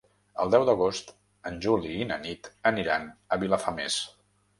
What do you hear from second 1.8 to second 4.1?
i na Nit aniran a Vilafamés.